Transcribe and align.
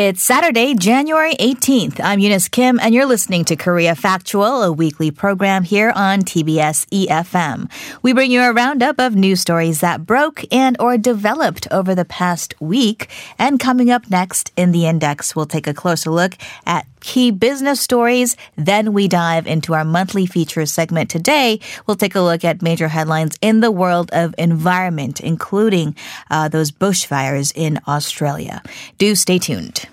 It's 0.00 0.22
Saturday, 0.22 0.74
January 0.74 1.34
18th. 1.40 1.98
I'm 2.00 2.20
Eunice 2.20 2.46
Kim, 2.46 2.78
and 2.78 2.94
you're 2.94 3.04
listening 3.04 3.44
to 3.46 3.56
Korea 3.56 3.96
Factual, 3.96 4.62
a 4.62 4.70
weekly 4.70 5.10
program 5.10 5.64
here 5.64 5.92
on 5.92 6.20
TBS 6.20 6.86
EFM. 7.08 7.68
We 8.00 8.12
bring 8.12 8.30
you 8.30 8.40
a 8.42 8.52
roundup 8.52 9.00
of 9.00 9.16
news 9.16 9.40
stories 9.40 9.80
that 9.80 10.06
broke 10.06 10.44
and 10.52 10.76
or 10.78 10.98
developed 10.98 11.66
over 11.72 11.96
the 11.96 12.04
past 12.04 12.54
week. 12.60 13.08
And 13.40 13.58
coming 13.58 13.90
up 13.90 14.08
next 14.08 14.52
in 14.56 14.70
the 14.70 14.86
index, 14.86 15.34
we'll 15.34 15.46
take 15.46 15.66
a 15.66 15.74
closer 15.74 16.10
look 16.10 16.34
at 16.64 16.86
key 17.00 17.30
business 17.30 17.80
stories. 17.80 18.36
Then 18.56 18.92
we 18.92 19.08
dive 19.08 19.46
into 19.46 19.74
our 19.74 19.84
monthly 19.84 20.26
features 20.26 20.72
segment 20.72 21.10
today. 21.10 21.60
We'll 21.86 21.96
take 21.96 22.14
a 22.14 22.20
look 22.20 22.44
at 22.44 22.62
major 22.62 22.88
headlines 22.88 23.36
in 23.40 23.60
the 23.60 23.70
world 23.70 24.10
of 24.12 24.34
environment, 24.38 25.20
including 25.20 25.96
uh, 26.30 26.48
those 26.48 26.70
bushfires 26.70 27.52
in 27.54 27.80
Australia. 27.86 28.62
Do 28.98 29.14
stay 29.14 29.38
tuned. 29.38 29.86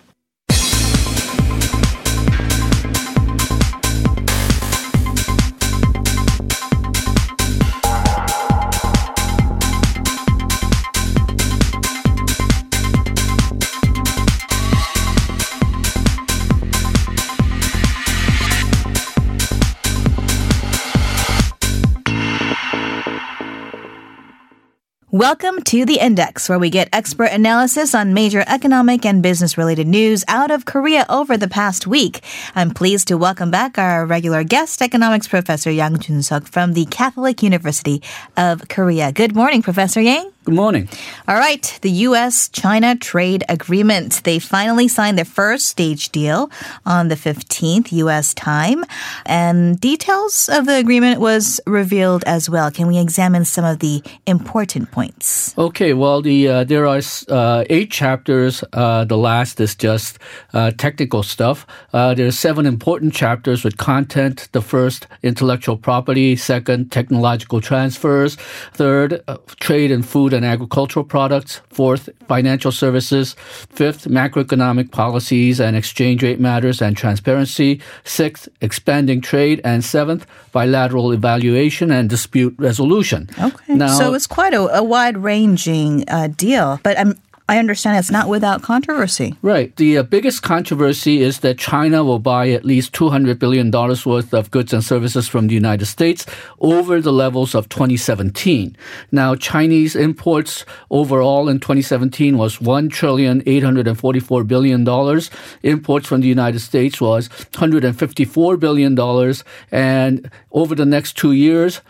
Welcome 25.15 25.61
to 25.61 25.85
The 25.85 25.97
Index, 25.97 26.49
where 26.49 26.59
we 26.59 26.69
get 26.69 26.89
expert 26.91 27.31
analysis 27.31 27.95
on 27.95 28.13
major 28.13 28.43
economic 28.47 29.05
and 29.05 29.23
business 29.23 29.57
related 29.57 29.87
news 29.87 30.25
out 30.27 30.51
of 30.51 30.65
Korea 30.65 31.05
over 31.07 31.37
the 31.37 31.47
past 31.47 31.87
week. 31.87 32.19
I'm 32.53 32.71
pleased 32.71 33.07
to 33.07 33.17
welcome 33.17 33.49
back 33.49 33.77
our 33.77 34.05
regular 34.05 34.43
guest, 34.43 34.81
economics 34.81 35.29
professor 35.29 35.71
Yang 35.71 35.99
Jun-suk 35.99 36.47
from 36.47 36.73
the 36.73 36.83
Catholic 36.87 37.41
University 37.41 38.03
of 38.35 38.67
Korea. 38.67 39.13
Good 39.13 39.33
morning, 39.33 39.61
Professor 39.61 40.01
Yang. 40.01 40.34
Good 40.45 40.53
morning. 40.53 40.87
All 41.27 41.37
right, 41.37 41.79
the 41.81 41.89
U.S. 41.89 42.49
China 42.49 42.95
trade 42.95 43.43
agreement. 43.49 44.21
They 44.25 44.37
finally 44.37 44.87
signed 44.87 45.17
their 45.17 45.25
first 45.25 45.65
stage 45.65 46.09
deal 46.09 46.51
on 46.85 47.07
the 47.07 47.15
15th 47.15 47.91
U.S. 47.91 48.31
time, 48.35 48.85
and 49.25 49.81
details 49.81 50.47
of 50.47 50.67
the 50.67 50.75
agreement 50.75 51.19
was 51.19 51.59
revealed 51.65 52.23
as 52.25 52.47
well. 52.47 52.69
Can 52.69 52.85
we 52.85 52.99
examine 52.99 53.43
some 53.43 53.65
of 53.65 53.79
the 53.79 54.03
important 54.27 54.91
points? 54.91 55.57
Okay, 55.57 55.93
well, 55.93 56.21
the 56.21 56.47
uh, 56.47 56.63
there 56.63 56.85
are 56.85 57.01
uh, 57.27 57.63
eight 57.71 57.89
chapters. 57.89 58.63
Uh, 58.71 59.03
the 59.03 59.17
last 59.17 59.59
is 59.59 59.73
just 59.73 60.19
uh, 60.53 60.69
technical 60.77 61.23
stuff. 61.23 61.65
Uh, 61.91 62.13
there 62.13 62.27
are 62.27 62.31
seven 62.31 62.67
important 62.67 63.15
chapters 63.15 63.63
with 63.63 63.77
content. 63.77 64.47
The 64.51 64.61
first, 64.61 65.07
intellectual 65.23 65.75
property. 65.75 66.35
Second, 66.35 66.91
technological 66.91 67.61
transfers. 67.61 68.35
Third, 68.73 69.23
uh, 69.27 69.37
trade 69.59 69.89
and 69.89 70.07
food 70.07 70.34
and 70.35 70.45
agricultural 70.45 71.03
products. 71.03 71.61
Fourth, 71.69 72.09
financial 72.27 72.71
services. 72.71 73.35
Fifth, 73.69 74.05
macroeconomic 74.05 74.91
policies 74.91 75.59
and 75.59 75.75
exchange 75.75 76.21
rate 76.21 76.39
matters 76.39 76.81
and 76.81 76.95
transparency. 76.95 77.81
Sixth, 78.03 78.47
expanding 78.61 79.21
trade. 79.21 79.61
And 79.63 79.83
seventh, 79.83 80.27
bilateral 80.51 81.11
evaluation 81.11 81.89
and 81.89 82.09
dispute 82.09 82.53
resolution. 82.59 83.29
Okay. 83.39 83.73
Now, 83.73 83.97
so 83.97 84.13
it's 84.13 84.27
quite 84.27 84.53
a, 84.53 84.77
a 84.77 84.83
wide 84.83 85.17
ranging 85.17 86.03
uh, 86.07 86.27
deal. 86.27 86.79
But 86.83 86.99
I'm 86.99 87.17
I 87.47 87.59
understand 87.59 87.97
it's 87.97 88.09
not 88.09 88.27
without 88.27 88.63
controversy. 88.63 89.35
Right. 89.43 89.75
The 89.75 89.99
uh, 89.99 90.03
biggest 90.03 90.41
controversy 90.41 91.21
is 91.21 91.41
that 91.41 91.59
China 91.59 92.03
will 92.03 92.17
buy 92.17 92.49
at 92.49 92.65
least 92.65 92.91
$200 92.93 93.37
billion 93.37 93.69
worth 93.69 94.33
of 94.33 94.49
goods 94.49 94.73
and 94.73 94.83
services 94.83 95.27
from 95.27 95.45
the 95.47 95.53
United 95.53 95.85
States 95.85 96.25
over 96.59 96.99
the 96.99 97.13
levels 97.13 97.53
of 97.53 97.69
2017. 97.69 98.75
Now, 99.11 99.35
Chinese 99.35 99.95
imports 99.95 100.65
overall 100.89 101.47
in 101.47 101.59
2017 101.59 102.35
was 102.35 102.57
$1,844 102.57 104.47
billion. 104.47 105.21
Imports 105.61 106.07
from 106.07 106.21
the 106.21 106.27
United 106.27 106.59
States 106.59 106.99
was 106.99 107.29
$154 107.29 108.59
billion. 108.59 109.33
And 109.71 110.31
over 110.51 110.73
the 110.73 110.85
next 110.85 111.15
two 111.15 111.33
years, 111.33 111.81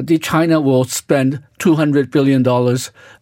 the 0.00 0.18
China 0.18 0.60
will 0.60 0.84
spend 0.84 1.42
$200 1.58 2.10
billion 2.10 2.46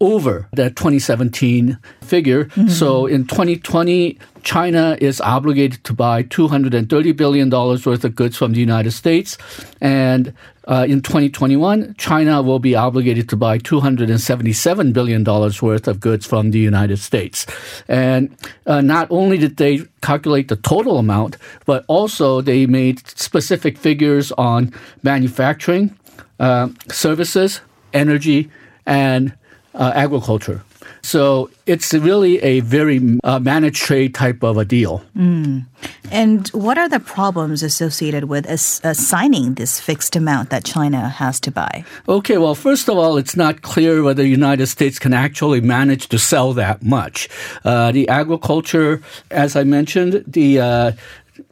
over 0.00 0.48
that 0.52 0.76
2017 0.76 1.78
figure. 2.02 2.44
Mm-hmm. 2.46 2.68
So 2.68 3.06
in 3.06 3.26
2020, 3.26 4.18
China 4.42 4.96
is 5.00 5.20
obligated 5.20 5.82
to 5.84 5.92
buy 5.92 6.22
$230 6.22 7.16
billion 7.16 7.50
worth 7.50 8.04
of 8.04 8.14
goods 8.14 8.36
from 8.36 8.52
the 8.52 8.60
United 8.60 8.92
States. 8.92 9.36
And 9.80 10.32
uh, 10.68 10.84
in 10.88 11.00
2021, 11.00 11.94
China 11.96 12.42
will 12.42 12.58
be 12.58 12.74
obligated 12.74 13.28
to 13.28 13.36
buy 13.36 13.58
$277 13.58 14.92
billion 14.92 15.24
worth 15.24 15.88
of 15.88 16.00
goods 16.00 16.26
from 16.26 16.50
the 16.50 16.58
United 16.58 16.98
States. 16.98 17.46
And 17.88 18.36
uh, 18.66 18.80
not 18.80 19.06
only 19.10 19.38
did 19.38 19.56
they 19.56 19.82
calculate 20.02 20.48
the 20.48 20.56
total 20.56 20.98
amount, 20.98 21.36
but 21.64 21.84
also 21.86 22.40
they 22.40 22.66
made 22.66 23.06
specific 23.18 23.78
figures 23.78 24.32
on 24.32 24.72
manufacturing, 25.02 25.96
uh, 26.38 26.68
services, 26.88 27.60
energy, 27.92 28.50
and 28.84 29.32
uh, 29.74 29.92
agriculture. 29.94 30.62
So 31.02 31.50
it's 31.66 31.94
really 31.94 32.42
a 32.42 32.60
very 32.60 33.00
uh, 33.22 33.38
managed 33.38 33.80
trade 33.80 34.12
type 34.12 34.42
of 34.42 34.56
a 34.56 34.64
deal. 34.64 35.04
Mm. 35.16 35.66
And 36.10 36.48
what 36.48 36.78
are 36.78 36.88
the 36.88 36.98
problems 36.98 37.62
associated 37.62 38.24
with 38.24 38.44
assigning 38.46 39.54
this 39.54 39.78
fixed 39.78 40.16
amount 40.16 40.50
that 40.50 40.64
China 40.64 41.08
has 41.08 41.38
to 41.40 41.52
buy? 41.52 41.84
Okay, 42.08 42.38
well, 42.38 42.56
first 42.56 42.88
of 42.88 42.98
all, 42.98 43.18
it's 43.18 43.36
not 43.36 43.62
clear 43.62 44.02
whether 44.02 44.24
the 44.24 44.28
United 44.28 44.66
States 44.66 44.98
can 44.98 45.12
actually 45.12 45.60
manage 45.60 46.08
to 46.08 46.18
sell 46.18 46.52
that 46.54 46.82
much. 46.82 47.28
Uh, 47.64 47.92
the 47.92 48.08
agriculture, 48.08 49.00
as 49.30 49.54
I 49.54 49.62
mentioned, 49.62 50.24
the 50.26 50.58
uh, 50.58 50.92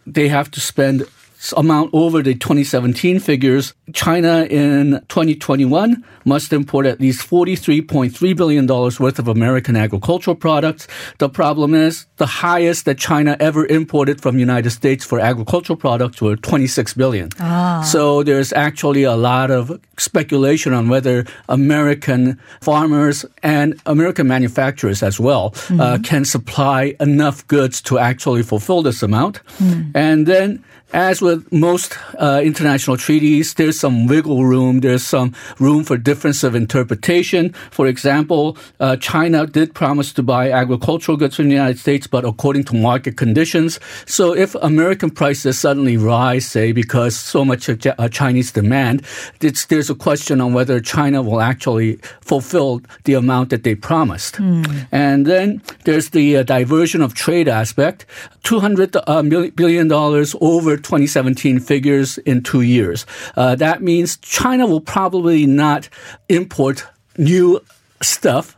they 0.05 0.29
have 0.29 0.51
to 0.51 0.61
spend 0.61 1.05
amount 1.53 1.91
over 1.93 2.23
the 2.23 2.35
2017 2.35 3.19
figures, 3.21 3.75
China 3.93 4.47
in 4.51 4.93
2021 5.09 6.05
must 6.25 6.53
import 6.53 6.87
at 6.87 7.01
least 7.01 7.29
$43.3 7.29 8.37
billion 8.37 8.67
worth 8.67 9.19
of 9.19 9.29
American 9.29 9.77
agricultural 9.77 10.35
products. 10.35 10.89
The 11.19 11.29
problem 11.29 11.75
is 11.75 12.07
the 12.17 12.27
highest 12.27 12.87
that 12.87 12.99
China 12.99 13.37
ever 13.41 13.67
imported 13.67 14.21
from 14.21 14.37
the 14.37 14.41
United 14.41 14.71
States 14.71 15.05
for 15.05 15.21
agricultural 15.21 15.77
products 15.77 16.21
were 16.23 16.37
26 16.37 16.95
billion. 16.95 17.29
Ah. 17.41 17.83
So 17.83 18.23
there's 18.23 18.53
actually 18.53 19.03
a 19.03 19.17
lot 19.17 19.51
of 19.51 19.81
speculation 19.99 20.73
on 20.73 20.89
whether 20.89 21.27
American 21.49 22.41
farmers 22.61 23.25
and 23.43 23.81
American 23.87 24.27
manufacturers 24.27 25.03
as 25.03 25.21
well 25.21 25.53
uh, 25.55 25.59
mm-hmm. 25.59 25.81
uh, 25.81 25.99
can 26.03 26.25
supply 26.25 26.95
enough 27.01 27.47
goods 27.49 27.81
to 27.83 27.99
actually 27.99 28.43
fulfill 28.43 28.83
this 28.83 29.03
amount. 29.03 29.45
Mm. 29.59 29.91
And 29.95 30.27
then 30.27 30.65
as 30.95 31.21
with 31.21 31.53
most 31.53 31.99
uh, 32.21 32.41
international 32.43 32.97
treaties, 32.97 33.55
there's 33.55 33.79
some 33.79 34.07
wiggle 34.07 34.45
room. 34.45 34.81
There's 34.81 35.03
some 35.03 35.35
room 35.59 35.83
for 35.83 35.97
difference 35.99 36.45
of 36.45 36.55
interpretation. 36.55 37.53
For 37.73 37.89
example, 37.89 38.57
uh, 38.79 38.97
China 38.97 39.45
did 39.47 39.75
promise 39.75 40.13
to 40.13 40.23
buy 40.23 40.53
agricultural 40.53 41.19
goods 41.19 41.35
from 41.35 41.47
the 41.47 41.55
United 41.55 41.81
States, 41.81 42.07
but 42.07 42.25
according 42.25 42.65
to 42.65 42.77
market 42.77 43.17
conditions. 43.17 43.81
So 44.07 44.35
if 44.37 44.55
American 44.57 45.11
prices 45.11 45.59
suddenly 45.59 45.97
rise, 45.97 46.47
say, 46.47 46.71
because 46.71 47.17
so 47.17 47.45
much 47.45 47.69
of 47.69 47.85
uh, 47.85 48.09
Chinese 48.09 48.53
demand, 48.53 49.05
there's 49.41 49.91
a 49.91 49.97
question 49.97 50.41
on 50.41 50.53
whether 50.53 50.79
China 50.79 51.23
will 51.23 51.41
actually 51.41 51.97
fulfill 52.21 52.81
the 53.03 53.15
amount 53.15 53.51
that 53.51 53.65
they 53.65 53.75
promised. 53.75 54.37
Mm. 54.37 54.87
And 54.93 55.27
then 55.27 55.61
there's 55.85 56.11
the 56.11 56.37
uh, 56.37 56.43
diversion 56.45 57.03
of 57.03 57.15
trade 57.15 57.49
aspect. 57.49 58.07
$200 58.45 59.03
uh, 59.07 59.51
billion 59.57 59.91
over 59.91 60.77
2017 60.85 61.61
figures 61.61 62.19
in 62.19 62.43
two 62.43 62.61
years. 62.61 63.07
Uh, 63.37 63.55
that 63.57 63.83
means 63.83 64.17
China 64.19 64.67
will 64.67 64.81
probably 64.81 65.47
not 65.47 65.89
import 66.29 66.87
new 67.19 67.61
stuff 68.03 68.57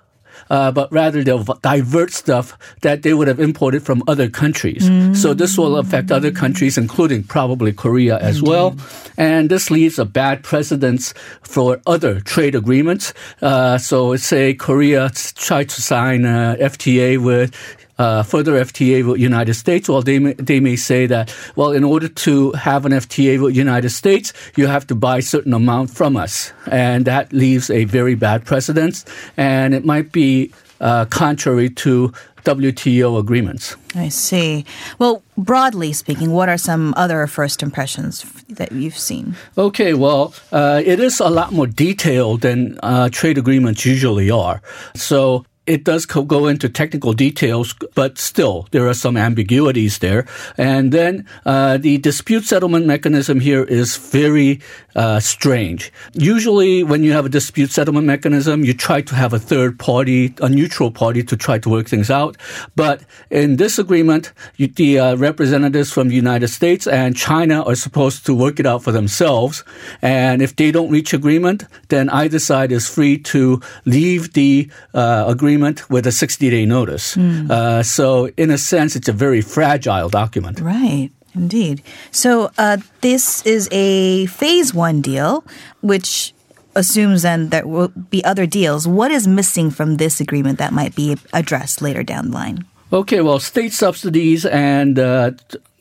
uh, 0.51 0.71
but 0.71 0.91
rather 0.93 1.23
they'll 1.25 1.45
divert 1.45 2.13
stuff 2.13 2.57
that 2.83 3.03
they 3.03 3.15
would 3.15 3.29
have 3.29 3.41
imported 3.41 3.83
from 3.83 4.03
other 4.07 4.29
countries. 4.29 4.89
Mm. 4.89 5.17
So 5.17 5.35
this 5.35 5.59
will 5.59 5.77
affect 5.77 6.11
other 6.11 6.31
countries, 6.31 6.79
including 6.79 7.25
probably 7.25 7.73
Korea 7.73 8.19
as 8.19 8.39
Indeed. 8.39 8.49
well. 8.49 8.77
And 9.17 9.51
this 9.51 9.71
leaves 9.71 9.99
a 9.99 10.05
bad 10.05 10.43
precedence 10.43 11.15
for 11.43 11.81
other 11.87 12.21
trade 12.21 12.55
agreements. 12.55 13.13
Uh, 13.43 13.79
so 13.79 14.17
say 14.17 14.55
Korea 14.55 15.11
tried 15.35 15.69
to 15.71 15.83
sign 15.83 16.25
a 16.25 16.57
FTA 16.61 17.19
with 17.19 17.55
uh, 17.99 18.23
further 18.23 18.53
FTA 18.53 19.07
with 19.07 19.21
United 19.21 19.55
States, 19.55 19.89
well, 19.89 20.03
they 20.03 20.19
may, 20.19 20.35
they 20.35 20.61
may 20.61 20.77
say 20.77 21.07
that, 21.07 21.35
well, 21.57 21.73
in 21.73 21.85
order 21.85 22.09
to 22.09 22.53
have 22.53 22.85
an 22.85 22.93
FTA 22.93 23.43
with 23.43 23.57
United 23.57 23.91
States, 23.91 24.33
you 24.57 24.67
have 24.67 24.87
to 24.89 24.95
buy 24.95 25.19
a 25.19 25.23
certain 25.23 25.55
amount 25.55 25.91
from 25.91 26.17
us. 26.17 26.53
And 26.67 27.05
that 27.07 27.33
leaves 27.33 27.71
a 27.71 27.85
very 27.85 28.15
bad 28.15 28.45
precedent. 28.45 29.05
And 29.37 29.75
it 29.75 29.85
might 29.85 30.13
be 30.13 30.53
uh, 30.81 31.07
contrary 31.07 31.71
to 31.71 32.13
WTO 32.45 33.19
agreements. 33.19 33.75
I 33.97 34.09
see. 34.09 34.65
Well, 35.01 35.23
broadly 35.37 35.93
speaking, 35.93 36.31
what 36.31 36.49
are 36.49 36.59
some 36.59 36.95
other 36.97 37.27
first 37.27 37.61
impressions 37.61 38.23
that 38.49 38.71
you've 38.71 38.97
seen? 38.97 39.35
Okay, 39.59 39.95
well, 39.95 40.33
uh, 40.53 40.81
it 40.85 41.01
is 41.01 41.19
a 41.19 41.29
lot 41.29 41.53
more 41.53 41.67
detailed 41.67 42.43
than 42.43 42.79
uh, 42.85 43.09
trade 43.11 43.37
agreements 43.37 43.85
usually 43.85 44.31
are. 44.31 44.63
So 44.95 45.45
it 45.67 45.85
does 45.85 46.07
go 46.07 46.47
into 46.47 46.69
technical 46.69 47.13
details, 47.13 47.75
but 47.95 48.19
still 48.19 48.69
there 48.71 48.87
are 48.89 48.95
some 48.95 49.17
ambiguities 49.17 49.99
there. 49.99 50.27
And 50.57 50.93
then 50.93 51.27
uh, 51.45 51.79
the 51.79 51.99
dispute 51.99 52.45
settlement 52.45 52.87
mechanism 52.87 53.41
here 53.41 53.65
is 53.65 53.97
very 53.97 54.61
uh, 54.95 55.21
strange. 55.21 55.93
Usually, 56.15 56.83
when 56.83 57.03
you 57.03 57.13
have 57.13 57.27
a 57.27 57.29
dispute 57.29 57.71
settlement 57.71 58.07
mechanism, 58.07 58.65
you 58.65 58.75
try 58.75 59.03
to 59.03 59.15
have 59.15 59.33
a 59.33 59.39
third 59.39 59.79
party, 59.79 60.35
a 60.41 60.49
neutral 60.49 60.91
party, 60.91 61.23
to 61.25 61.37
try 61.37 61.59
to 61.59 61.69
work 61.69 61.89
things 61.89 62.11
out. 62.11 62.37
But 62.77 63.03
in 63.31 63.57
this 63.57 63.79
agreement, 63.79 64.33
you, 64.57 64.69
the 64.69 64.99
uh, 64.99 65.17
representatives 65.17 65.93
from 65.93 66.09
the 66.09 66.15
United 66.15 66.49
States 66.49 66.87
and 66.87 67.17
China 67.17 67.63
are 67.65 67.75
supposed 67.75 68.25
to 68.27 68.35
work 68.35 68.61
it 68.61 68.67
out 68.67 68.83
for 68.85 68.93
themselves. 68.93 69.65
And 70.01 70.41
if 70.41 70.57
they 70.57 70.71
don't 70.71 70.91
reach 70.91 71.13
agreement, 71.13 71.65
then 71.89 72.09
either 72.11 72.39
side 72.39 72.73
is 72.73 72.89
free 72.89 73.19
to 73.19 73.61
leave 73.85 74.33
the 74.33 74.71
uh, 74.95 75.25
agreement 75.57 75.89
with 75.91 76.07
a 76.07 76.13
60 76.13 76.51
day 76.51 76.67
notice. 76.67 77.17
Mm. 77.17 77.85
so, 77.85 78.29
in 78.37 78.51
a 78.51 78.59
sense, 78.59 78.97
it's 78.97 79.09
a 79.09 79.13
very 79.13 79.41
fragile 79.41 80.09
document. 80.09 80.61
Right. 80.61 81.11
Indeed. 81.35 81.83
So 82.13 82.51
uh, 82.57 82.79
this 83.03 83.45
is 83.45 83.69
a 83.71 84.25
phase 84.27 84.73
one 84.73 85.03
deal, 85.03 85.45
which 85.83 86.33
assumes 86.75 87.23
then 87.23 87.51
there 87.51 87.67
will 87.67 87.89
be 87.89 88.25
other 88.25 88.47
deals. 88.47 88.89
What 88.89 89.11
is 89.11 89.29
missing 89.29 89.71
from 89.71 89.99
this 89.99 90.19
agreement 90.19 90.59
that 90.59 90.73
might 90.73 90.95
be 90.95 91.19
addressed 91.35 91.83
later 91.83 92.03
down 92.03 92.31
the 92.31 92.35
line? 92.35 92.65
Okay, 92.91 93.21
well, 93.21 93.39
state 93.39 93.75
subsidies 93.75 94.47
and 94.47 94.99
uh, 94.99 95.33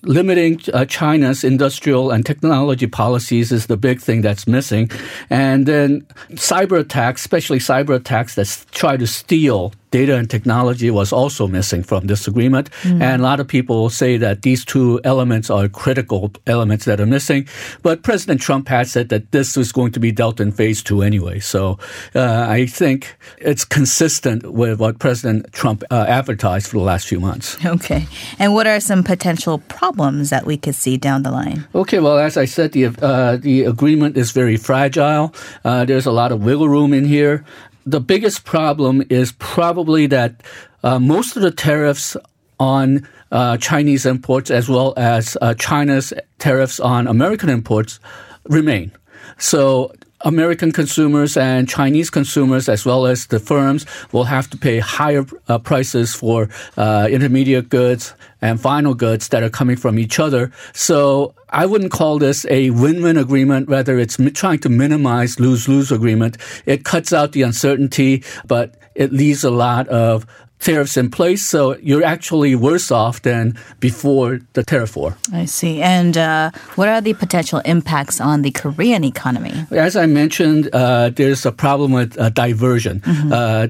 limiting 0.06 0.62
uh, 0.74 0.86
China's 0.86 1.44
industrial 1.44 2.12
and 2.12 2.26
technology 2.26 2.88
policies 2.88 3.52
is 3.52 3.68
the 3.68 3.78
big 3.78 4.00
thing 4.00 4.22
that's 4.22 4.48
missing. 4.48 4.90
And 5.30 5.66
then 5.66 6.02
cyber 6.32 6.80
attacks, 6.80 7.22
especially 7.22 7.60
cyber 7.60 7.96
attacks 7.96 8.36
that 8.36 8.66
try 8.72 8.98
to 8.98 9.08
steal 9.08 9.74
data 9.92 10.16
and 10.16 10.30
technology 10.30 10.90
was 10.92 11.14
also 11.14 11.48
missing 11.48 11.84
from 11.84 12.08
this 12.08 12.28
agreement. 12.28 12.70
Mm. 12.84 13.02
And 13.02 13.22
a 13.22 13.24
lot 13.24 13.40
of 13.40 13.48
people 13.48 13.90
say 13.90 14.18
that 14.18 14.42
these 14.42 14.66
two 14.66 15.00
elements 15.04 15.50
are 15.50 15.68
critical 15.68 16.32
elements 16.48 16.86
that 16.86 17.00
are 17.00 17.06
missing. 17.06 17.48
But 17.82 18.04
President 18.04 18.42
Trump 18.42 18.68
has 18.68 18.92
said 18.92 19.10
that 19.10 19.32
this 19.32 19.58
is 19.58 19.72
going 19.72 19.92
to 19.94 20.00
be 20.00 20.12
dealt 20.12 20.40
in 20.40 20.52
phase 20.52 20.84
two 20.84 21.02
anyway. 21.02 21.40
So 21.40 21.80
uh, 22.14 22.46
I 22.50 22.66
think 22.66 23.16
it's 23.38 23.66
consistent 23.66 24.52
with 24.52 24.80
what 24.80 25.00
President 25.00 25.52
Trump 25.54 25.84
uh, 25.92 26.06
advertised 26.08 26.68
for 26.68 26.78
the 26.78 26.84
last 26.84 27.08
few 27.08 27.20
months. 27.20 27.58
Okay. 27.66 28.08
And 28.40 28.54
what 28.54 28.68
are 28.68 28.80
some 28.80 29.04
potential 29.04 29.60
problems 29.68 30.30
that 30.30 30.46
we 30.46 30.58
could 30.58 30.76
see 30.76 30.98
down 30.98 31.24
the 31.24 31.32
line? 31.32 31.68
Okay. 31.74 32.00
Well, 32.00 32.18
as 32.18 32.38
I 32.38 32.46
said, 32.46 32.72
the, 32.72 32.88
uh, 33.02 33.38
the 33.38 33.64
agreement 33.64 34.18
is 34.18 34.32
very 34.32 34.58
fragile. 34.58 35.34
Uh, 35.64 35.86
there's 35.86 36.06
a 36.06 36.12
lot 36.12 36.32
of 36.32 36.44
wiggle 36.44 36.70
room 36.70 36.94
in 36.94 37.06
here 37.06 37.44
the 37.86 38.00
biggest 38.00 38.44
problem 38.44 39.04
is 39.10 39.32
probably 39.34 40.08
that 40.08 40.42
uh, 40.84 41.00
most 41.00 41.36
of 41.36 41.42
the 41.42 41.52
tariffs 41.52 42.18
on 42.60 43.08
uh, 43.32 43.58
Chinese 43.58 44.06
imports 44.06 44.50
as 44.50 44.70
well 44.70 44.94
as 44.98 45.38
uh, 45.42 45.54
China's 45.56 46.14
tariffs 46.40 46.80
on 46.80 47.08
American 47.08 47.50
imports 47.50 48.00
remain. 48.46 48.92
So 49.38 49.94
American 50.26 50.72
consumers 50.72 51.38
and 51.38 51.70
Chinese 51.70 52.10
consumers, 52.10 52.68
as 52.68 52.86
well 52.86 53.06
as 53.06 53.28
the 53.28 53.40
firms, 53.40 53.86
will 54.12 54.26
have 54.26 54.50
to 54.50 54.58
pay 54.58 54.80
higher 54.80 55.26
uh, 55.48 55.60
prices 55.60 56.14
for 56.14 56.50
uh, 56.76 57.08
intermediate 57.10 57.70
goods 57.70 58.14
and 58.42 58.60
final 58.60 58.94
goods 58.94 59.30
that 59.30 59.44
are 59.44 59.50
coming 59.50 59.78
from 59.78 59.98
each 59.98 60.20
other. 60.20 60.52
So 60.74 61.34
I 61.50 61.66
wouldn't 61.66 61.92
call 61.92 62.20
this 62.20 62.46
a 62.50 62.72
win-win 62.72 63.18
agreement. 63.18 63.70
Rather, 63.70 63.98
it's 64.00 64.18
trying 64.34 64.60
to 64.60 64.70
minimize 64.70 65.40
lose-lose 65.40 65.92
agreement. 65.92 66.38
It 66.66 66.84
cuts 66.84 67.14
out 67.14 67.32
the 67.32 67.44
uncertainty, 67.44 68.24
but 68.46 68.76
it 68.96 69.14
leaves 69.14 69.44
a 69.44 69.52
lot 69.52 69.88
of 69.88 70.26
tariffs 70.60 70.98
in 70.98 71.12
place, 71.12 71.46
so 71.46 71.78
you're 71.78 72.04
actually 72.04 72.56
worse 72.56 72.90
off 72.92 73.22
than 73.22 73.58
before 73.80 74.40
the 74.54 74.64
tariff 74.64 74.96
war. 74.96 75.16
I 75.34 75.46
see. 75.46 75.82
And 75.82 76.18
uh, 76.18 76.52
what 76.76 76.88
are 76.90 77.02
the 77.02 77.14
potential 77.14 77.60
impacts 77.66 78.20
on 78.20 78.42
the 78.42 78.52
Korean 78.52 79.04
economy? 79.04 79.54
As 79.72 79.96
I 79.96 80.06
mentioned, 80.06 80.70
uh, 80.74 81.10
there's 81.10 81.46
a 81.46 81.52
problem 81.52 81.92
with 81.92 82.18
uh, 82.18 82.30
diversion. 82.30 83.02
Mm-hmm 83.02 83.34
uh, 83.34 83.68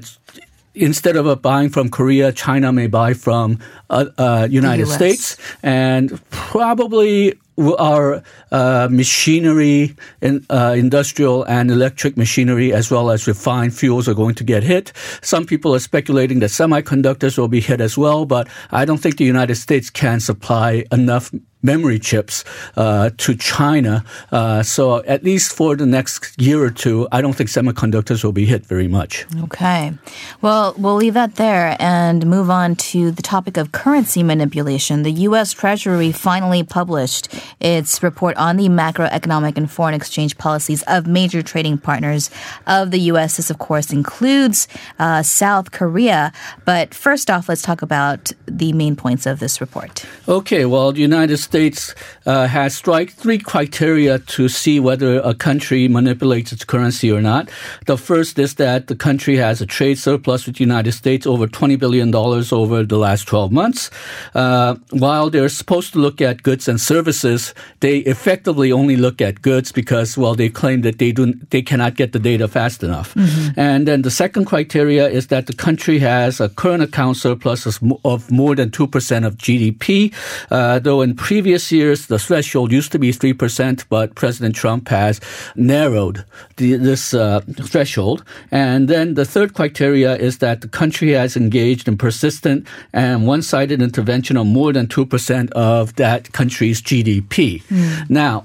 instead 0.76 1.16
of 1.16 1.42
buying 1.42 1.70
from 1.70 1.88
Korea, 1.88 2.30
China 2.32 2.72
may 2.72 2.86
buy 2.86 3.14
from 3.14 3.58
uh, 3.90 4.06
uh, 4.18 4.46
United 4.50 4.86
States, 4.86 5.36
and 5.62 6.20
probably 6.30 7.34
our 7.78 8.22
uh, 8.52 8.88
machinery, 8.90 9.96
in, 10.20 10.44
uh, 10.50 10.74
industrial 10.76 11.44
and 11.44 11.70
electric 11.70 12.16
machinery, 12.16 12.72
as 12.72 12.90
well 12.90 13.10
as 13.10 13.26
refined 13.26 13.74
fuels, 13.74 14.08
are 14.08 14.14
going 14.14 14.34
to 14.34 14.44
get 14.44 14.62
hit. 14.62 14.92
Some 15.22 15.46
people 15.46 15.74
are 15.74 15.78
speculating 15.78 16.40
that 16.40 16.50
semiconductors 16.50 17.38
will 17.38 17.48
be 17.48 17.60
hit 17.60 17.80
as 17.80 17.96
well, 17.96 18.26
but 18.26 18.46
I 18.70 18.84
don't 18.84 18.98
think 18.98 19.16
the 19.16 19.24
United 19.24 19.54
States 19.56 19.88
can 19.88 20.20
supply 20.20 20.84
enough 20.92 21.32
memory 21.66 21.98
chips 21.98 22.44
uh, 22.76 23.10
to 23.18 23.36
China. 23.36 24.04
Uh, 24.30 24.62
so 24.62 25.02
at 25.04 25.24
least 25.24 25.52
for 25.52 25.76
the 25.76 25.84
next 25.84 26.40
year 26.40 26.62
or 26.62 26.70
two, 26.70 27.08
I 27.10 27.20
don't 27.20 27.34
think 27.34 27.50
semiconductors 27.50 28.22
will 28.24 28.32
be 28.32 28.46
hit 28.46 28.64
very 28.64 28.88
much. 28.88 29.26
Okay. 29.44 29.92
Well, 30.40 30.74
we'll 30.78 30.94
leave 30.94 31.14
that 31.14 31.34
there 31.34 31.76
and 31.80 32.24
move 32.26 32.48
on 32.48 32.76
to 32.76 33.10
the 33.10 33.22
topic 33.22 33.56
of 33.56 33.72
currency 33.72 34.22
manipulation. 34.22 35.02
The 35.02 35.16
U.S. 35.28 35.52
Treasury 35.52 36.12
finally 36.12 36.62
published 36.62 37.28
its 37.60 38.02
report 38.02 38.36
on 38.36 38.56
the 38.56 38.68
macroeconomic 38.68 39.56
and 39.56 39.68
foreign 39.70 39.94
exchange 39.94 40.38
policies 40.38 40.82
of 40.86 41.06
major 41.06 41.42
trading 41.42 41.78
partners 41.78 42.30
of 42.66 42.90
the 42.92 43.00
U.S. 43.12 43.36
This, 43.36 43.50
of 43.50 43.58
course, 43.58 43.92
includes 43.92 44.68
uh, 44.98 45.22
South 45.22 45.72
Korea. 45.72 46.32
But 46.64 46.94
first 46.94 47.28
off, 47.28 47.48
let's 47.48 47.62
talk 47.62 47.82
about 47.82 48.30
the 48.46 48.72
main 48.72 48.94
points 48.94 49.26
of 49.26 49.40
this 49.40 49.60
report. 49.60 50.04
Okay. 50.28 50.64
Well, 50.64 50.92
the 50.92 51.00
United 51.00 51.38
States 51.38 51.55
States 51.56 51.94
uh, 52.26 52.46
has 52.46 52.76
strike 52.76 53.10
three 53.12 53.38
criteria 53.38 54.18
to 54.18 54.46
see 54.46 54.78
whether 54.78 55.20
a 55.20 55.32
country 55.32 55.88
manipulates 55.88 56.52
its 56.52 56.64
currency 56.64 57.10
or 57.10 57.22
not. 57.22 57.48
The 57.86 57.96
first 57.96 58.38
is 58.38 58.56
that 58.56 58.88
the 58.88 58.94
country 58.94 59.36
has 59.36 59.62
a 59.62 59.66
trade 59.66 59.96
surplus 59.96 60.44
with 60.44 60.56
the 60.56 60.64
United 60.64 60.92
States 60.92 61.26
over 61.26 61.46
$20 61.46 61.78
billion 61.78 62.14
over 62.14 62.84
the 62.84 62.98
last 62.98 63.26
12 63.26 63.52
months. 63.52 63.90
Uh, 64.34 64.76
while 64.90 65.30
they're 65.30 65.48
supposed 65.48 65.94
to 65.94 65.98
look 65.98 66.20
at 66.20 66.42
goods 66.42 66.68
and 66.68 66.78
services, 66.78 67.54
they 67.80 68.00
effectively 68.00 68.70
only 68.70 68.96
look 68.96 69.22
at 69.22 69.40
goods 69.40 69.72
because, 69.72 70.18
well, 70.18 70.34
they 70.34 70.50
claim 70.50 70.82
that 70.82 70.98
they 70.98 71.10
do 71.10 71.32
they 71.48 71.62
cannot 71.62 71.94
get 71.96 72.12
the 72.12 72.18
data 72.18 72.48
fast 72.48 72.82
enough. 72.82 73.14
Mm-hmm. 73.14 73.58
And 73.58 73.88
then 73.88 74.02
the 74.02 74.10
second 74.10 74.44
criteria 74.44 75.08
is 75.08 75.28
that 75.28 75.46
the 75.46 75.54
country 75.54 76.00
has 76.00 76.38
a 76.38 76.50
current 76.50 76.82
account 76.82 77.16
surplus 77.16 77.64
of 78.04 78.30
more 78.30 78.54
than 78.54 78.68
2% 78.68 79.26
of 79.26 79.36
GDP, 79.38 80.12
uh, 80.50 80.80
though 80.80 81.00
in 81.00 81.16
previous 81.16 81.45
previous 81.46 81.70
years, 81.70 82.08
the 82.08 82.18
threshold 82.18 82.72
used 82.72 82.90
to 82.90 82.98
be 82.98 83.12
3%, 83.12 83.84
but 83.88 84.16
President 84.16 84.56
Trump 84.56 84.88
has 84.88 85.20
narrowed 85.54 86.24
the, 86.56 86.74
this 86.74 87.14
uh, 87.14 87.40
threshold. 87.62 88.24
And 88.50 88.88
then 88.88 89.14
the 89.14 89.24
third 89.24 89.54
criteria 89.54 90.16
is 90.16 90.38
that 90.38 90.60
the 90.60 90.66
country 90.66 91.12
has 91.12 91.36
engaged 91.36 91.86
in 91.86 91.98
persistent 91.98 92.66
and 92.92 93.28
one 93.28 93.42
sided 93.42 93.80
intervention 93.80 94.36
of 94.36 94.48
more 94.48 94.72
than 94.72 94.88
2% 94.88 95.52
of 95.52 95.94
that 95.94 96.32
country's 96.32 96.82
GDP. 96.82 97.62
Mm. 97.62 98.10
Now, 98.10 98.44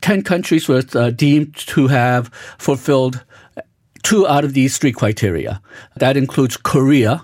10 0.00 0.22
countries 0.22 0.68
were 0.68 0.84
uh, 0.94 1.10
deemed 1.10 1.54
to 1.54 1.88
have 1.88 2.28
fulfilled 2.56 3.22
two 4.02 4.26
out 4.26 4.44
of 4.44 4.54
these 4.54 4.78
three 4.78 4.92
criteria. 4.92 5.60
That 5.96 6.16
includes 6.16 6.56
Korea, 6.56 7.22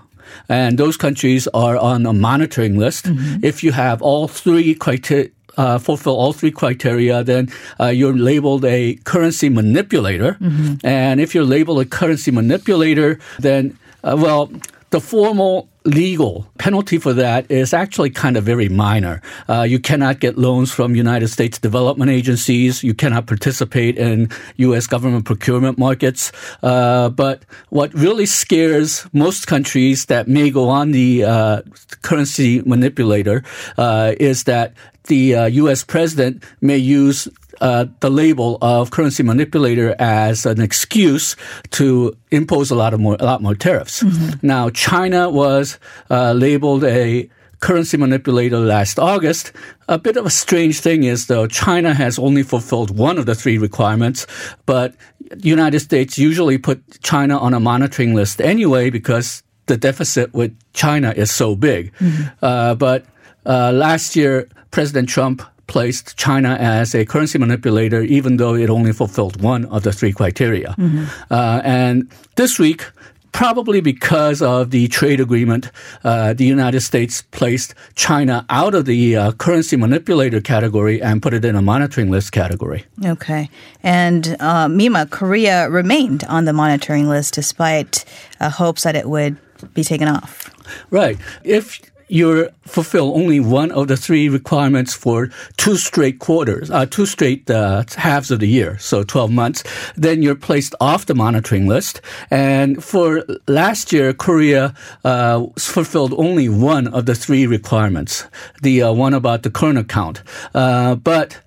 and 0.49 0.79
those 0.79 0.97
countries 0.97 1.49
are 1.49 1.76
on 1.76 2.07
a 2.07 2.12
monitoring 2.12 2.79
list. 2.79 3.07
Mm-hmm. 3.07 3.45
If 3.45 3.62
you 3.62 3.73
have 3.73 4.03
all 4.03 4.29
three 4.29 4.75
criteria, 4.75 5.31
uh, 5.57 5.79
fulfill 5.79 6.17
all 6.17 6.33
three 6.33 6.50
criteria, 6.50 7.23
then 7.23 7.49
uh, 7.79 7.87
you're 7.87 8.17
labeled 8.17 8.64
a 8.64 8.95
currency 9.05 9.49
manipulator. 9.49 10.37
Mm-hmm. 10.41 10.87
And 10.87 11.21
if 11.21 11.35
you're 11.35 11.45
labeled 11.45 11.81
a 11.81 11.85
currency 11.85 12.31
manipulator, 12.31 13.19
then, 13.38 13.79
uh, 14.03 14.17
well, 14.19 14.50
the 14.95 15.01
formal 15.01 15.69
legal 15.85 16.47
penalty 16.57 16.99
for 16.99 17.13
that 17.13 17.51
is 17.51 17.75
actually 17.75 18.11
kind 18.11 18.37
of 18.37 18.45
very 18.45 18.69
minor. 18.69 19.21
Uh, 19.49 19.63
you 19.63 19.81
cannot 19.81 20.21
get 20.21 20.39
loans 20.39 20.71
from 20.71 20.95
United 20.95 21.27
States 21.27 21.59
development 21.59 22.13
agencies. 22.13 22.85
You 22.85 22.95
cannot 22.95 23.27
participate 23.27 23.99
in 23.99 24.31
U.S. 24.59 24.87
government 24.87 25.25
procurement 25.25 25.79
markets. 25.79 26.31
Uh, 26.63 27.09
but 27.09 27.43
what 27.71 27.93
really 27.93 28.25
scares 28.25 29.05
most 29.13 29.49
countries 29.49 30.07
that 30.07 30.29
may 30.29 30.49
go 30.49 30.69
on 30.69 30.93
the 30.93 31.25
uh, 31.25 31.63
currency 32.03 32.63
manipulator 32.63 33.43
uh, 33.77 34.15
is 34.21 34.45
that 34.45 34.75
the 35.09 35.51
U.S. 35.63 35.83
Uh, 35.83 35.87
president 35.89 36.45
may 36.61 36.79
use 36.79 37.29
uh, 37.61 37.87
the 38.00 38.11
label 38.11 38.58
of 38.62 38.90
currency 38.90 39.23
manipulator 39.23 39.94
as 39.99 40.46
an 40.46 40.61
excuse 40.61 41.37
to 41.70 42.16
impose 42.30 42.70
a 42.70 42.75
lot 42.75 42.94
of 42.94 43.00
more, 43.00 43.16
a 43.20 43.25
lot 43.25 43.42
more 43.42 43.54
tariffs. 43.54 44.02
Mm-hmm. 44.02 44.46
Now, 44.46 44.70
China 44.70 45.30
was 45.30 45.78
uh, 46.11 46.32
labeled 46.32 46.84
a 46.84 47.28
currency 47.61 47.96
manipulator 47.96 48.58
last 48.58 48.99
August. 48.99 49.52
A 49.88 49.99
bit 49.99 50.16
of 50.16 50.26
a 50.26 50.30
strange 50.30 50.80
thing 50.80 51.04
is 51.04 51.28
though 51.28 51.46
China 51.46 51.94
has 51.94 52.18
only 52.18 52.42
fulfilled 52.42 52.96
one 52.96 53.16
of 53.16 53.25
the 53.25 53.34
three 53.34 53.56
requirements, 53.56 54.26
but 54.66 54.94
United 55.40 55.80
States 55.80 56.18
usually 56.18 56.58
put 56.58 57.00
China 57.02 57.38
on 57.38 57.54
a 57.54 57.61
monitoring 57.61 58.14
list 58.14 58.40
anyway 58.40 58.90
because 58.90 59.42
the 59.66 59.78
deficit 59.78 60.34
with 60.34 60.54
China 60.75 61.14
is 61.16 61.30
so 61.30 61.56
big. 61.56 61.92
Mm-hmm. 61.94 62.25
Uh, 62.42 62.75
but 62.75 63.06
uh, 63.46 63.73
last 63.73 64.14
year, 64.14 64.49
President 64.70 65.08
Trump 65.08 65.42
placed 65.66 66.16
China 66.16 66.56
as 66.61 66.94
a 66.94 67.04
currency 67.04 67.38
manipulator, 67.38 68.02
even 68.02 68.37
though 68.37 68.54
it 68.54 68.71
only 68.71 68.92
fulfilled 68.92 69.42
one 69.42 69.64
of 69.66 69.83
the 69.83 69.92
three 69.92 70.12
criteria. 70.12 70.75
Mm-hmm. 70.78 71.04
Uh, 71.30 71.61
and 71.64 72.11
this 72.37 72.59
week, 72.59 72.85
probably 73.35 73.80
because 73.80 74.40
of 74.40 74.71
the 74.71 74.87
trade 74.88 75.21
agreement, 75.21 75.71
uh, 76.04 76.33
the 76.33 76.44
United 76.44 76.80
States 76.80 77.23
placed 77.33 77.75
China 77.97 78.47
out 78.49 78.75
of 78.75 78.85
the 78.85 79.16
uh, 79.16 79.33
currency 79.33 79.76
manipulator 79.76 80.40
category 80.40 81.02
and 81.02 81.21
put 81.21 81.35
it 81.35 81.44
in 81.44 81.56
a 81.56 81.62
monitoring 81.62 82.11
list 82.11 82.30
category. 82.30 82.85
Okay. 83.04 83.50
And 83.83 84.37
uh, 84.40 84.68
Mima, 84.68 85.06
Korea 85.06 85.68
remained 85.68 86.25
on 86.25 86.44
the 86.44 86.52
monitoring 86.52 87.09
list 87.09 87.35
despite 87.35 88.04
uh, 88.40 88.50
hopes 88.50 88.85
that 88.85 88.94
it 88.94 89.09
would 89.09 89.37
be 89.75 89.83
taken 89.83 90.06
off. 90.06 90.50
Right. 90.90 91.18
If 91.42 91.80
you 92.08 92.50
fulfill 92.62 93.16
only 93.16 93.40
one 93.40 93.70
of 93.73 93.88
the 93.88 93.96
three 93.96 94.28
requirements 94.28 94.94
for 94.94 95.30
two 95.56 95.76
straight 95.76 96.18
quarters, 96.18 96.70
uh, 96.70 96.87
two 96.87 97.06
straight 97.06 97.50
uh, 97.50 97.84
halves 97.96 98.30
of 98.30 98.40
the 98.40 98.49
year, 98.49 98.78
so 98.78 99.02
12 99.02 99.30
months, 99.30 99.64
then 99.96 100.23
you're 100.23 100.34
placed 100.34 100.75
off 100.80 101.06
the 101.06 101.14
monitoring 101.14 101.66
list. 101.66 102.00
And 102.30 102.82
for 102.82 103.25
last 103.49 103.92
year, 103.92 104.12
Korea 104.12 104.75
uh, 105.04 105.46
fulfilled 105.58 106.14
only 106.16 106.49
one 106.49 106.88
of 106.88 107.06
the 107.06 107.14
three 107.14 107.46
requirements, 107.46 108.25
the 108.62 108.82
uh, 108.82 108.92
one 108.92 109.14
about 109.14 109.42
the 109.42 109.50
current 109.50 109.78
account. 109.78 110.23
Uh, 110.54 110.94
but 110.94 111.40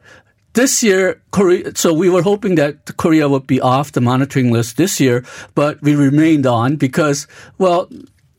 this 0.58 0.82
year, 0.82 1.22
Korea, 1.30 1.76
so 1.76 1.94
we 1.94 2.10
were 2.10 2.24
hoping 2.24 2.56
that 2.56 2.98
Korea 2.98 3.30
would 3.30 3.46
be 3.46 3.62
off 3.62 3.92
the 3.92 4.02
monitoring 4.02 4.52
list 4.52 4.78
this 4.78 5.00
year, 5.00 5.24
but 5.54 5.80
we 5.84 5.94
remained 5.96 6.48
on 6.48 6.78
because, 6.78 7.28
well, 7.60 7.88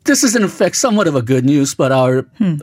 this 0.05 0.25
is 0.25 0.35
in 0.37 0.43
effect 0.43 0.77
somewhat 0.77 1.07
of 1.07 1.15
a 1.15 1.23
good 1.23 1.45
news, 1.45 1.75
but 1.75 1.93
our 1.93 2.23
hmm. 2.39 2.57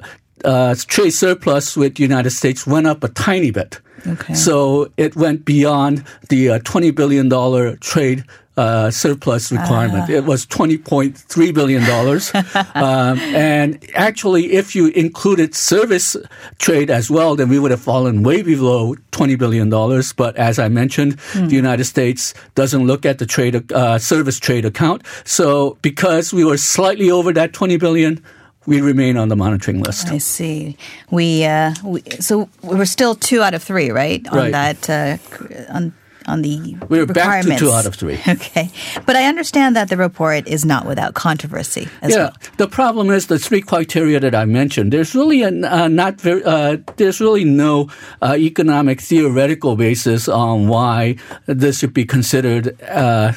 Uh, 0.44 0.75
trade 0.88 1.12
surplus 1.12 1.77
with 1.77 1.96
the 1.96 2.04
United 2.04 2.32
States 2.32 2.68
went 2.68 2.88
up 2.88 3.04
a 3.04 3.10
tiny 3.10 3.51
bit. 3.51 3.80
Okay. 4.06 4.34
So 4.34 4.92
it 4.98 5.15
went 5.15 5.46
beyond 5.46 6.04
the 6.30 6.50
uh, 6.50 6.60
$20 6.60 6.94
billion 6.94 7.77
trade 7.80 8.24
uh, 8.58 8.89
surplus 8.89 9.51
requirement. 9.51 10.10
It 10.10 10.24
was 10.24 10.46
$20.3 10.46 11.54
billion. 11.54 11.84
um, 12.75 13.20
and 13.36 13.84
actually, 13.96 14.54
if 14.54 14.75
you 14.75 14.88
included 14.88 15.54
service 15.56 16.15
trade 16.58 16.89
as 16.89 17.12
well, 17.12 17.36
then 17.36 17.50
we 17.50 17.60
would 17.60 17.72
have 17.72 17.82
fallen 17.82 18.24
way 18.24 18.42
below 18.44 18.96
$20 19.12 19.38
billion. 19.38 19.70
But 20.15 20.36
as 20.38 20.58
I 20.58 20.70
mentioned, 20.70 21.18
mm. 21.18 21.50
the 21.50 21.56
United 21.56 21.84
States 21.86 22.34
doesn't 22.56 22.86
look 22.88 23.06
at 23.06 23.20
the 23.20 23.25
trade, 23.25 23.72
uh, 23.74 23.98
service 23.98 24.39
trade 24.39 24.65
account. 24.65 25.04
So 25.25 25.77
because 25.82 26.34
we 26.34 26.46
were 26.46 26.58
slightly 26.58 27.12
over 27.12 27.34
that 27.34 27.51
20 27.51 27.77
billion, 27.77 28.24
we 28.65 28.81
remain 28.81 29.17
on 29.17 29.29
the 29.29 29.36
monitoring 29.36 29.81
list. 29.81 30.10
I 30.10 30.17
see. 30.17 30.77
We, 31.12 31.45
uh, 31.45 31.74
we 31.84 32.01
so 32.19 32.50
we're 32.62 32.86
still 32.86 33.15
two 33.15 33.41
out 33.41 33.53
of 33.53 33.63
three, 33.63 33.91
right? 33.91 34.27
On 34.29 34.38
right. 34.38 34.51
that 34.51 34.89
uh, 34.89 35.74
on 35.74 35.93
on 36.27 36.41
the 36.41 36.75
we're 36.89 37.05
back 37.05 37.43
to 37.43 37.55
two 37.55 37.72
out 37.72 37.86
of 37.86 37.95
three. 37.95 38.19
Okay, 38.27 38.69
but 39.05 39.15
I 39.15 39.25
understand 39.25 39.75
that 39.75 39.89
the 39.89 39.98
report 39.98 40.48
is 40.48 40.65
not 40.65 40.86
without 40.86 41.13
controversy. 41.13 41.88
yeah, 42.01 42.15
well. 42.15 42.34
the 42.57 42.67
problem 42.67 43.10
is 43.10 43.27
the 43.27 43.39
three 43.39 43.62
criteria 43.62 44.19
that 44.19 44.36
I 44.36 44.45
mentioned. 44.45 44.91
There's 44.91 45.15
really 45.15 45.43
a, 45.43 45.50
uh, 45.50 45.88
not 45.88 46.19
very. 46.19 46.43
Uh, 46.43 46.77
there's 46.98 47.22
really 47.22 47.45
no 47.45 47.89
uh, 48.22 48.36
economic 48.38 49.00
theoretical 49.01 49.75
basis 49.75 50.27
on 50.27 50.67
why 50.67 51.17
this 51.45 51.79
should 51.79 51.93
be 51.93 52.05
considered 52.05 52.81
uh, 52.84 53.34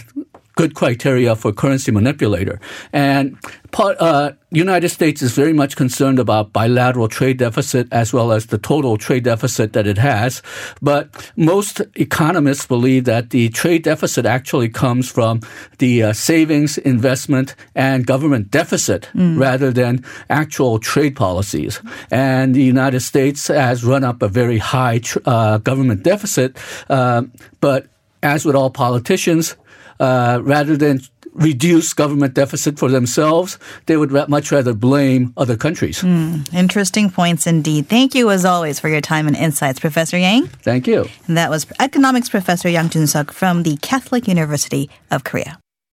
good 0.59 0.75
criteria 0.75 1.37
for 1.37 1.53
currency 1.53 1.93
manipulator. 1.93 2.59
And 2.93 3.39
part, 3.71 3.97
uh, 4.01 4.33
United 4.51 4.89
States 4.89 5.23
is 5.23 5.31
very 5.31 5.53
much 5.53 5.77
concerned 5.77 6.19
about 6.19 6.53
bilateral 6.53 7.07
trade 7.07 7.39
deficit 7.39 7.87
as 7.93 8.13
well 8.13 8.33
as 8.33 8.47
the 8.47 8.59
total 8.59 8.99
trade 8.99 9.23
deficit 9.23 9.73
that 9.75 9.87
it 9.87 9.99
has. 9.99 10.43
But 10.83 11.03
most 11.37 11.81
economists 11.95 12.67
believe 12.67 13.05
that 13.05 13.31
the 13.31 13.51
trade 13.51 13.85
deficit 13.85 14.27
actually 14.27 14.69
comes 14.69 15.09
from 15.09 15.43
the 15.79 16.03
uh, 16.03 16.13
savings, 16.13 16.77
investment, 16.79 17.55
and 17.77 18.05
government 18.05 18.51
deficit 18.51 19.09
mm. 19.15 19.39
rather 19.39 19.71
than 19.71 20.05
actual 20.29 20.81
trade 20.81 21.15
policies. 21.15 21.81
And 22.11 22.53
the 22.53 22.65
United 22.65 23.01
States 23.01 23.47
has 23.47 23.85
run 23.85 24.03
up 24.03 24.23
a 24.23 24.29
very 24.29 24.59
high 24.59 24.99
tr- 24.99 25.21
uh, 25.25 25.59
government 25.59 26.03
deficit, 26.03 26.59
uh, 26.91 27.23
but 27.61 27.87
as 28.25 28.45
with 28.45 28.57
all 28.57 28.71
politicians, 28.71 29.55
uh, 30.01 30.41
rather 30.43 30.77
than 30.77 31.01
reduce 31.35 31.93
government 31.95 32.35
deficit 32.35 32.79
for 32.79 32.89
themselves, 32.89 33.59
they 33.87 33.97
would 33.97 34.11
much 34.29 34.51
rather 34.51 34.75
blame 34.75 35.33
other 35.37 35.57
countries. 35.57 36.03
Mm, 36.03 36.53
interesting 36.53 37.11
points 37.11 37.47
indeed. 37.47 37.89
Thank 37.89 38.15
you, 38.15 38.31
as 38.31 38.45
always, 38.45 38.81
for 38.81 38.89
your 38.89 39.01
time 39.01 39.27
and 39.27 39.37
insights, 39.37 39.79
Professor 39.79 40.19
Yang. 40.19 40.49
Thank 40.63 40.87
you. 40.87 41.07
And 41.27 41.37
that 41.37 41.51
was 41.51 41.67
economics 41.79 42.29
professor 42.29 42.69
Yang 42.69 42.91
Jun 42.91 43.07
Suk 43.07 43.33
from 43.33 43.63
the 43.63 43.77
Catholic 43.77 44.27
University 44.27 44.91
of 45.11 45.25
Korea. 45.25 45.59